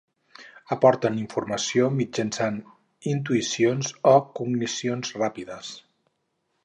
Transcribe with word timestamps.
Aporten 0.75 1.17
informació 1.23 1.89
mitjançant 1.99 2.57
intuïcions 3.13 3.93
o 4.13 4.15
cognicions 4.41 5.13
ràpides. 5.21 5.71